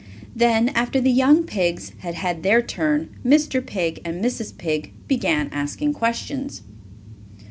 Then, 0.35 0.69
after 0.69 0.99
the 0.99 1.11
young 1.11 1.43
pigs 1.43 1.91
had 1.99 2.15
had 2.15 2.41
their 2.41 2.59
turn, 2.63 3.11
Mr. 3.23 3.63
Pig 3.63 4.01
and 4.03 4.19
Mrs. 4.25 4.57
Pig 4.57 4.93
began 5.07 5.47
asking 5.53 5.93
questions. 5.93 6.63